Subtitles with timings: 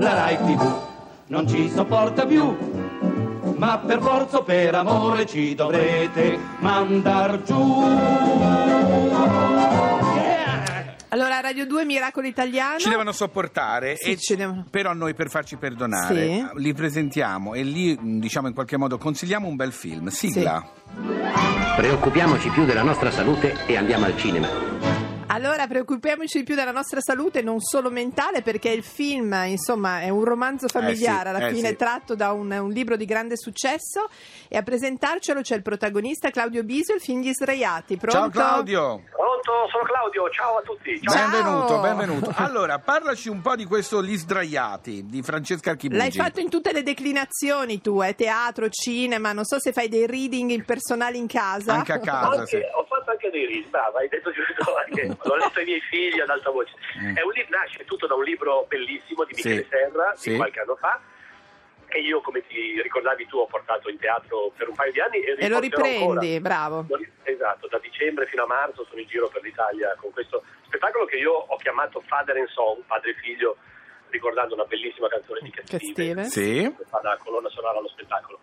[0.00, 0.88] La Rai TV
[1.26, 2.56] non ci sopporta più,
[3.56, 7.82] ma per forza o per amore ci dovrete mandar giù.
[11.12, 12.78] Allora, Radio 2 Miracolo Italiano.
[12.78, 14.64] Ci devono sopportare, Sì, e ci devono.
[14.70, 16.46] però noi per farci perdonare Sì.
[16.54, 20.08] li presentiamo e lì diciamo in qualche modo consigliamo un bel film.
[20.08, 20.64] Sigla.
[21.76, 24.69] Preoccupiamoci più della nostra salute e andiamo al cinema.
[25.40, 30.10] Allora, preoccupiamoci di più della nostra salute, non solo mentale, perché il film, insomma, è
[30.10, 31.76] un romanzo familiare, Eh sì, alla eh fine sì.
[31.76, 34.10] tratto da un, un libro di grande successo.
[34.48, 37.96] E a presentarcelo c'è il protagonista Claudio Bisio, il film Gli Sdraiati.
[37.96, 38.18] Pronto?
[38.18, 39.02] Ciao Claudio.
[39.10, 41.00] Pronto, sono Claudio, ciao a tutti.
[41.00, 41.30] Ciao.
[41.30, 42.32] Benvenuto, benvenuto.
[42.50, 45.98] Allora, parlaci un po' di questo Gli sdraiati di Francesca Archibugi.
[45.98, 48.14] L'hai fatto in tutte le declinazioni tu, eh?
[48.14, 51.72] teatro, cinema, non so se fai dei reading impersonali in casa.
[51.72, 52.56] Anche a casa, Anche- sì.
[52.56, 52.84] Ho
[53.20, 56.50] anche dei ris, brava, hai detto giusto, anche, l'ho letto ai miei figli ad alta
[56.50, 56.72] voce.
[56.98, 57.16] Mm.
[57.16, 59.68] È un libro, nasce tutto da un libro bellissimo di Michele Sì.
[59.68, 60.30] Serra Sì.
[60.30, 61.00] di qualche anno fa.
[61.92, 65.18] E io, come ti ricordavi tu, ho portato in teatro per un paio di anni
[65.22, 65.98] e, E lo riprendi,
[66.34, 66.40] ancora.
[66.40, 66.86] bravo.
[67.24, 71.16] Esatto, da dicembre fino a marzo sono in giro per l'Italia con questo spettacolo che
[71.16, 73.56] io ho chiamato Father and Son, padre e figlio,
[74.10, 76.62] ricordando una bellissima canzone di Cat Che Stevens stile.
[76.70, 76.74] Sì.
[76.76, 78.38] che fa da colonna sonora allo spettacolo.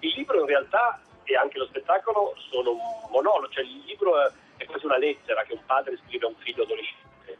[0.00, 2.78] Il libro in realtà e anche lo spettacolo sono un
[3.10, 6.36] monologo, cioè il libro è, è quasi una lettera che un padre scrive a un
[6.36, 7.38] figlio adolescente,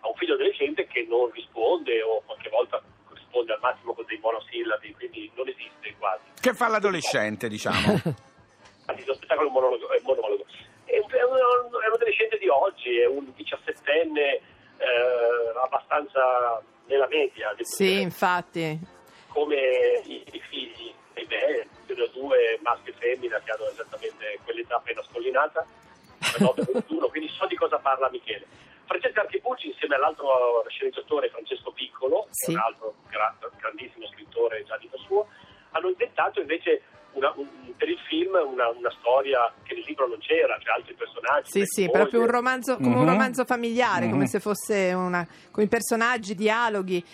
[0.00, 4.18] a un figlio adolescente che non risponde o qualche volta risponde al massimo con dei
[4.18, 6.22] monosillabi, quindi non esiste quasi.
[6.40, 7.92] Che fa l'adolescente, diciamo.
[8.82, 9.90] Infatti lo spettacolo è un monologo.
[9.90, 10.44] È un, monologo.
[10.84, 14.42] È un, è un- è un adolescente di oggi, è un diciassettenne eh,
[15.62, 18.78] abbastanza nella media, Sì, dire infatti.
[19.28, 19.56] come
[20.04, 21.26] i, i figli dei
[21.94, 25.66] sono due maschio e femmina che hanno esattamente quell'età appena scollinata,
[26.20, 28.46] 19-21, quindi so di cosa parla Michele.
[28.86, 32.52] Francesca Archibucci insieme all'altro sceneggiatore Francesco Piccolo, Sì.
[32.52, 35.28] che è un altro gra- grandissimo scrittore già di suo,
[35.70, 36.82] hanno inventato invece
[37.12, 40.94] una- un- per il film una, una storia che nel libro non c'era, cioè altri
[40.94, 41.50] personaggi.
[41.50, 41.92] Sì, sì, mogli.
[41.92, 43.08] proprio un romanzo, come un Mhm.
[43.08, 44.28] romanzo familiare, come Mhm.
[44.28, 47.04] se fosse una, con i personaggi, dialoghi.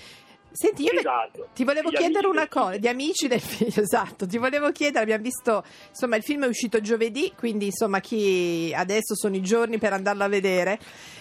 [0.50, 1.48] Senti, io Esatto.
[1.54, 5.22] ti volevo Gli chiedere una cosa, di amici del figlio, esatto, ti volevo chiedere, abbiamo
[5.22, 9.92] visto, insomma, il film è uscito giovedì, quindi insomma, chi adesso sono i giorni per
[9.92, 10.78] andarlo a vedere.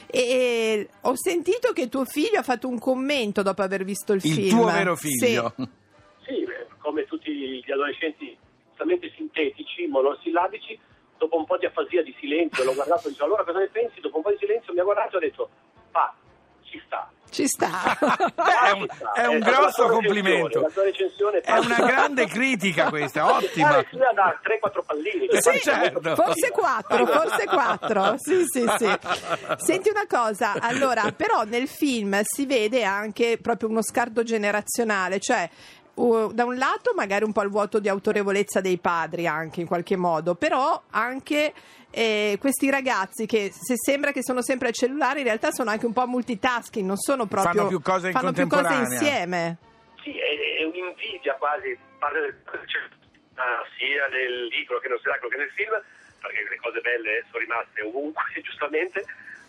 [0.09, 4.31] E ho sentito che tuo figlio ha fatto un commento dopo aver visto il, Il
[4.33, 4.49] film.
[4.49, 5.53] tuo vero figlio.
[5.57, 5.67] Sì.
[6.25, 6.45] Sì,
[6.79, 8.35] come tutti gli adolescenti
[8.71, 10.79] estremamente sintetici, monosillabici,
[11.17, 13.67] dopo un po' di afasia di silenzio, l'ho guardato e ho detto allora cosa ne
[13.67, 13.99] pensi?
[13.99, 15.49] Dopo un po' di silenzio mi ha guardato e ha detto
[15.91, 16.15] pa,
[16.63, 17.11] ci sta.
[17.29, 17.97] Ci sta.
[17.99, 20.67] Beh, è un, è un la grosso complimento.
[21.43, 23.83] È una grande critica questa, ottima.
[23.89, 25.27] Sì, da 3-4 pallini.
[25.29, 26.15] Sì, certo.
[26.15, 28.15] Forse quattro, forse quattro.
[28.17, 28.97] Sì, sì, sì.
[29.57, 35.49] Senti una cosa, allora, però nel film si vede anche proprio uno scarto generazionale, cioè
[35.97, 39.67] uh, da un lato magari un po' il vuoto di autorevolezza dei padri anche in
[39.67, 41.53] qualche modo, però anche
[41.91, 45.85] eh, questi ragazzi che se sembra che sono sempre al cellulare in realtà sono anche
[45.85, 49.57] un po' multitasking, non sono proprio Fanno più cose in fanno più cose insieme.
[50.03, 52.35] Sì, è, è un'invidia quasi, parte del,
[52.65, 52.81] cioè,
[53.77, 55.73] sia nel libro che nello spettacolo che nel film,
[56.21, 59.05] perché le cose belle sono rimaste ovunque, giustamente,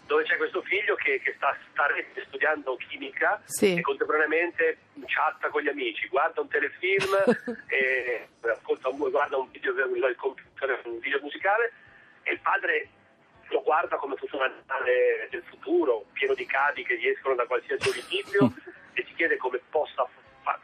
[0.08, 1.86] dove c'è questo figlio che, che sta, sta
[2.26, 3.76] studiando chimica Sì.
[3.76, 7.12] e contemporaneamente chatta con gli amici, guarda un telefilm,
[7.68, 11.72] e ascolta un, guarda un video, il computer, un video musicale
[12.22, 12.88] e il padre
[13.50, 17.44] lo guarda come fosse un animale del futuro, pieno di cavi che gli escono da
[17.46, 18.52] qualsiasi orifizio
[18.94, 20.08] e si chiede come possa
[20.42, 20.58] fa-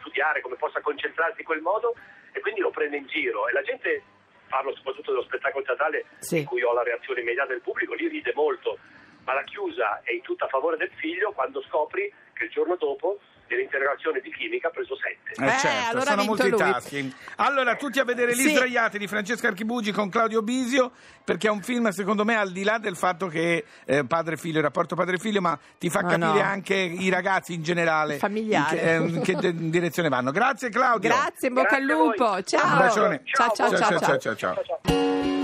[0.00, 1.94] studiare, come possa concentrarsi in quel modo
[2.32, 4.02] e quindi lo prende in giro e la gente,
[4.48, 6.38] parlo soprattutto dello spettacolo teatrale Sì.
[6.38, 8.78] in cui ho la reazione immediata del pubblico, lì ride molto,
[9.24, 12.76] ma la chiusa è in tutta a favore del figlio quando scopri che il giorno
[12.76, 15.34] dopo dell'interrogazione di chimica ha preso 7.
[15.42, 16.26] Eh, Eh, certo, allora sono lui.
[16.28, 17.12] multitasking.
[17.36, 18.48] Allora, tutti a vedere Gli Sì.
[18.48, 20.90] sdraiati di Francesca Archibugi con Claudio Bisio,
[21.22, 24.64] perché è un film, secondo me, al di là del fatto che eh, padre-figlio, il
[24.64, 26.40] rapporto padre-figlio, ma ti fa Ma capire no.
[26.40, 28.94] anche i ragazzi in generale Familiare.
[28.96, 30.30] in che, eh, che de- direzione vanno.
[30.30, 31.10] Grazie Claudio.
[31.10, 32.16] Grazie, in bocca al Grazie a voi.
[32.16, 32.42] lupo.
[32.44, 32.72] Ciao.
[32.72, 33.20] Un bacione.
[33.24, 34.18] Ciao, ciao, ciao, ciao.
[34.18, 35.41] ciao, ciao.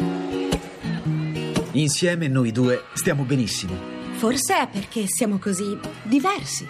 [1.78, 3.72] Insieme noi due stiamo benissimo.
[4.16, 6.66] Forse è perché siamo così diversi.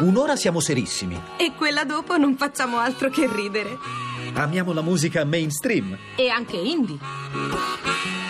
[0.00, 1.20] Un'ora siamo serissimi.
[1.36, 3.76] E quella dopo non facciamo altro che ridere.
[4.32, 5.94] Amiamo la musica mainstream.
[6.16, 6.96] E anche indie.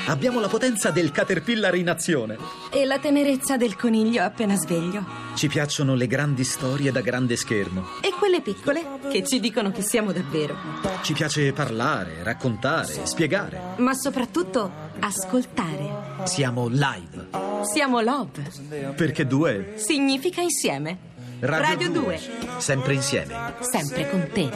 [0.06, 2.36] Abbiamo la potenza del caterpillar in azione.
[2.72, 5.04] E la tenerezza del coniglio appena sveglio.
[5.36, 7.86] Ci piacciono le grandi storie da grande schermo.
[8.00, 10.56] E quelle piccole che ci dicono che siamo davvero.
[11.02, 13.60] Ci piace parlare, raccontare, spiegare.
[13.76, 16.24] Ma soprattutto ascoltare.
[16.24, 17.28] Siamo live.
[17.72, 18.94] Siamo love.
[18.94, 21.10] Perché due Significa insieme.
[21.40, 22.20] Radio, Radio 2.
[22.58, 23.54] Sempre insieme.
[23.60, 24.48] Sempre con te.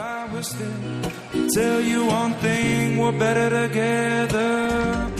[1.53, 5.16] Tell you one thing, we're better together.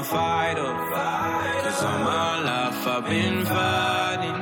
[0.00, 0.72] A fighter.
[1.62, 4.38] Cause all my life I've been fighting.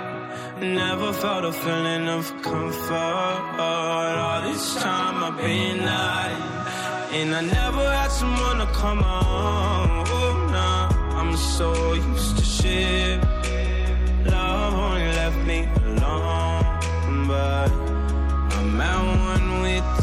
[0.75, 3.41] Never felt a feeling of comfort.
[3.67, 6.47] All this time I've been hiding.
[7.19, 10.05] And I never had someone to come on.
[10.07, 13.21] Oh, nah, I'm so used to shit.
[14.33, 17.27] Love only left me alone.
[17.31, 17.71] But
[18.57, 19.01] I'm at
[19.31, 20.03] one with the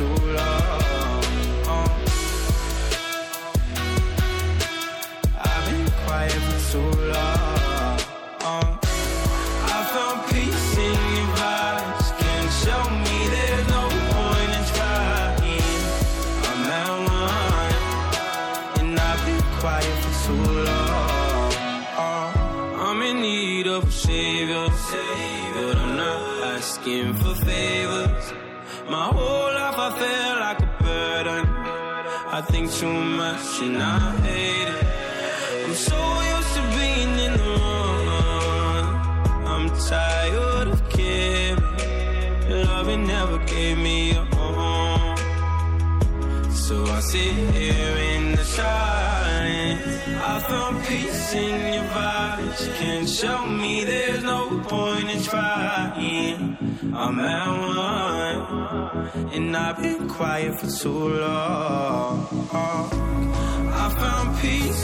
[0.00, 1.24] Too long.
[5.36, 7.49] I've been quiet for too long.
[33.62, 34.84] And I hate it.
[35.64, 36.00] I'm so
[36.34, 38.86] used to being in the wrong.
[39.52, 41.60] I'm tired of caring.
[42.48, 45.16] Loving never gave me a home.
[46.50, 50.00] So I sit here in the silence.
[50.32, 52.60] I found peace in your vibes.
[52.78, 56.56] Can't show me there's no point in trying.
[56.94, 62.89] I'm at one, and I've been quiet for too long.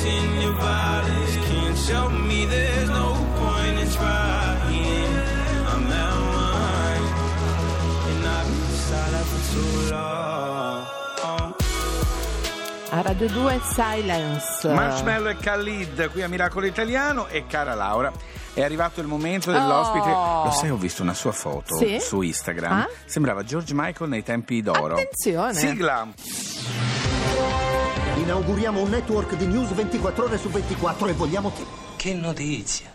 [0.06, 1.34] In your vibes.
[1.48, 5.14] Can't show me there's no point in trying.
[5.68, 7.04] I'm at one,
[8.10, 11.54] and I've been silent for too long.
[12.92, 14.72] A Radio 2 Silence.
[14.72, 18.10] Marshmallow e Khalid qui a Miracolo Italiano e cara Laura
[18.54, 20.44] è arrivato il momento dell'ospite Oh.
[20.44, 21.98] lo sai ho visto una sua foto Sì?
[22.00, 22.88] su Instagram Ah?
[23.04, 25.52] sembrava George Michael nei tempi d'oro Attenzione.
[25.52, 26.08] sigla
[28.26, 31.64] Inauguriamo un network di news 24 ore su 24 e vogliamo che...
[31.96, 32.90] Che notizia!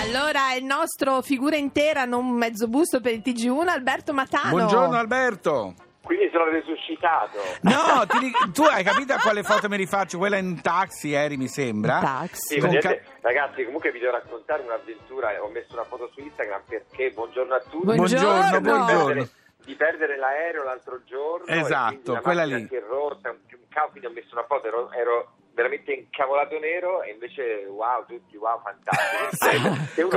[0.00, 4.48] Allora, il nostro figura intera, non mezzo busto per il TG1, Alberto Matano.
[4.48, 7.36] buongiorno Alberto Quindi sono resuscitato.
[7.60, 11.46] no ti tu hai capito a quale foto mi rifaccio quella in taxi eri mi
[11.48, 12.54] sembra Taxi.
[12.54, 15.32] Sì, vedete, ca- ragazzi, comunque vi devo raccontare un'avventura.
[15.44, 17.94] Ho messo una foto su Instagram perché buongiorno a tutti.
[17.94, 18.30] Buongiorno.
[18.30, 19.28] buongiorno, buongiorno.
[19.64, 21.46] Di perdere l'aereo l'altro giorno.
[21.46, 22.66] Esatto, la quella lì.
[22.68, 26.58] Si è rotta, un, un caos, quindi ho messo una foto, ero, ero veramente incavolato
[26.58, 29.74] nero e invece wow, tutti wow, fantastico.
[29.94, 30.08] Siete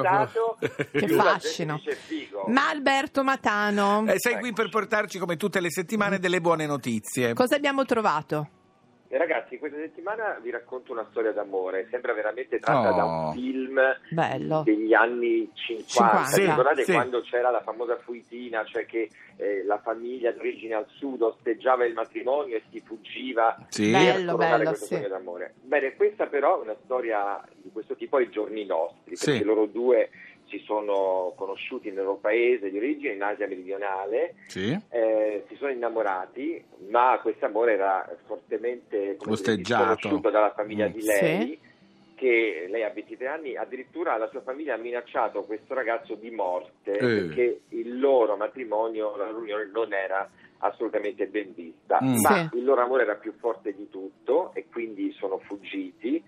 [0.00, 0.56] incazzato,
[0.90, 1.80] Che fascino.
[2.46, 7.34] Ma Alberto Matano, Eh, sei qui per portarci come tutte le settimane delle buone notizie
[7.34, 8.48] cosa abbiamo trovato?
[9.14, 12.96] E ragazzi, questa settimana vi racconto una storia d'amore, sembra veramente tratta Oh.
[12.96, 13.78] da un film
[14.08, 14.62] Bello.
[14.64, 15.86] degli anni 50.
[15.86, 16.36] 50.
[16.40, 16.92] Vi ricordate Sì.
[16.92, 21.92] quando c'era la famosa fuitina, cioè che eh, la famiglia d'origine al sud osteggiava il
[21.92, 23.90] matrimonio e si fuggiva Sì.
[23.90, 24.94] per Bello, bello, questo sì.
[24.94, 25.54] sogno d'amore.
[25.60, 29.26] Bene, questa però è una storia di questo tipo ai giorni nostri, Sì.
[29.32, 30.08] perché loro due
[30.52, 35.70] si sono conosciuti nel loro paese di origine, in Asia meridionale, sì eh, si sono
[35.72, 39.94] innamorati, ma questo amore era fortemente come dire, Osteggiato.
[39.94, 40.92] disconosciuto dalla famiglia Mm.
[40.92, 41.58] di lei,
[42.14, 46.92] che lei ha 23 anni, addirittura la sua famiglia ha minacciato questo ragazzo di morte
[46.92, 46.98] Eh.
[46.98, 52.16] perché il loro matrimonio, la loro unione non era assolutamente ben vista, Mm.
[52.20, 52.58] ma Sì.
[52.58, 56.22] il loro amore era più forte di tutto e quindi sono fuggiti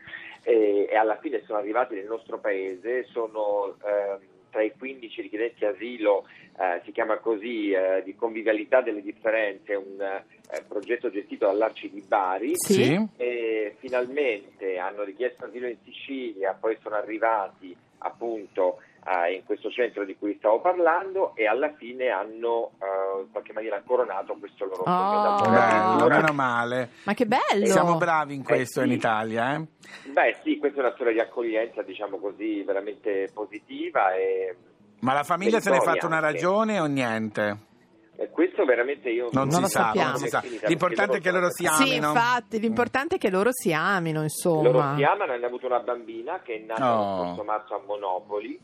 [0.45, 4.19] e, e alla fine sono arrivati nel nostro paese, sono ehm,
[4.55, 10.01] tra i 15 richiedenti asilo, eh, si chiama così, eh, di convivialità delle differenze, un
[10.01, 12.53] eh, progetto gestito dall'Arci di Bari.
[12.55, 13.05] Sì.
[13.17, 20.05] E finalmente hanno richiesto asilo in Sicilia, poi sono arrivati appunto eh, in questo centro
[20.05, 24.83] di cui stavo parlando e alla fine hanno eh, in qualche maniera coronato questo loro
[24.85, 25.23] sogno Oh.
[25.43, 25.51] d'amore.
[25.59, 26.91] Bello, meno male.
[27.05, 27.67] Ma che bello!
[27.67, 28.97] Siamo bravi in questo Eh, in sì.
[28.97, 29.67] Italia, eh?
[30.11, 34.57] Beh sì, questa è una storia di accoglienza, diciamo così, veramente positiva e,
[35.01, 37.73] Ma la famiglia se ne è fatta una ragione o niente?
[38.17, 40.41] e questo veramente io Non, Non si lo sa, non si sa.
[40.67, 42.09] L'importante è che loro si sono- Sì, amino.
[42.11, 44.63] infatti, l'importante è che loro si amino, insomma.
[44.71, 47.43] Loro si amano, hanno avuto una bambina che è nata Oh.
[47.45, 48.59] marzo a Monopoli.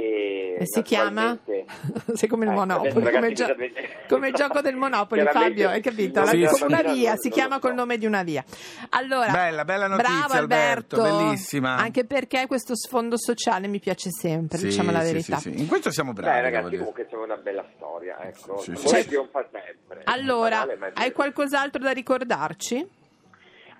[0.00, 1.36] E, E si chiama?
[2.14, 3.56] Sei come il Eh, Monopoli, adesso, come, gio-
[4.06, 6.24] come il gioco del Monopoli, Fabio, hai capito?
[6.26, 6.62] Sì, come sì.
[6.62, 8.44] una via, si chiama col nome di una via.
[8.90, 11.76] Allora, Bella, bella notizia, bravo Alberto, Alberto, bellissima.
[11.76, 15.36] Anche perché questo sfondo sociale mi piace sempre, Sì, diciamo la verità.
[15.38, 15.60] sì, sì.
[15.60, 16.32] In questo siamo bravi.
[16.36, 16.78] Beh, ragazzi, dire.
[16.78, 18.18] comunque siamo una bella storia.
[18.20, 18.58] Ecco.
[18.58, 19.18] Sì, sì, sì.
[19.32, 20.02] fa sempre.
[20.04, 20.64] Allora,
[20.94, 22.86] hai qualcos'altro da ricordarci?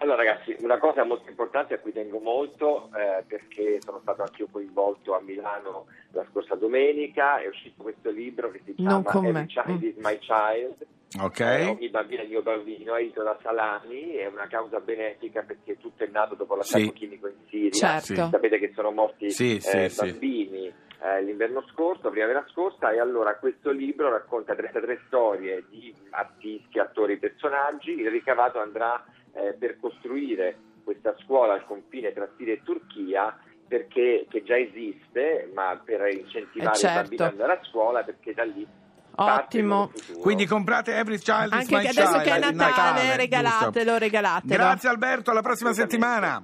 [0.00, 4.42] Allora ragazzi, una cosa molto importante a cui tengo molto, eh, perché sono stato anche
[4.42, 9.02] io coinvolto a Milano la scorsa domenica, è uscito questo libro che si chiama.
[9.12, 10.86] Every Child is My Child,
[11.20, 11.40] Ok.
[11.40, 15.78] Eh, ogni bambino è il mio bambino, edito da Salani, è una causa benefica perché
[15.78, 16.92] tutto è nato dopo l'attacco Sì.
[16.92, 17.98] chimico in Siria.
[17.98, 18.28] Certo.
[18.30, 20.10] Sapete che sono morti Sì, eh, sì, sì.
[20.10, 26.78] bambini eh, l'inverno scorso, primavera scorsa, e allora questo libro racconta 33 storie di artisti,
[26.78, 27.92] attori, personaggi.
[27.92, 33.38] Il ricavato andrà eh, per costruire questa scuola al confine tra Siria e Turchia.
[33.68, 37.12] Perché che già esiste, ma per incentivare Eh, certo.
[37.12, 38.66] i bambini ad andare a scuola, perché da lì
[39.14, 39.90] Ottimo.
[40.22, 43.16] Quindi comprate Every Child is Anche My che adesso Child, che è Natale, giusto.
[43.16, 44.54] regalatelo, regalatelo.
[44.54, 46.42] Grazie Alberto, alla prossima settimana.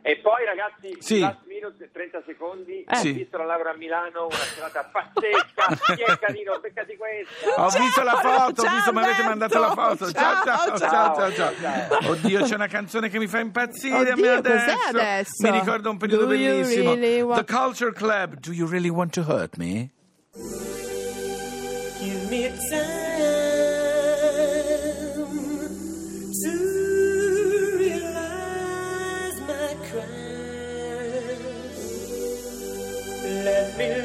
[0.00, 1.20] E poi ragazzi, Sì.
[1.68, 2.92] Minute, 30 secondi, Eh.
[2.92, 3.12] ho Sì.
[3.12, 7.62] visto la Laura a Milano, una serata pazzesca, chi è carino, beccati questa.
[7.62, 10.12] Ho Ciao, visto la foto, ho visto, mi avete mandato la foto.
[10.12, 12.10] Ciao, ciao, Ciao, ciao, ciao.
[12.10, 14.64] Oddio, c'è una canzone che mi fa impazzire a me Oddio, adesso.
[14.76, 15.50] cos'è adesso?
[15.50, 16.94] Mi ricorda un periodo Do bellissimo.
[16.94, 18.34] really want- The Culture Club.
[18.40, 19.90] Do you really want to hurt me?
[22.00, 23.13] Give me time
[33.76, 34.03] feel